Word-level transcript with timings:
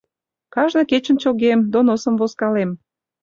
Кажне 0.53 0.83
кечын 0.91 1.17
чогем, 1.23 1.59
доносым 1.73 2.15
возкалем. 2.19 2.71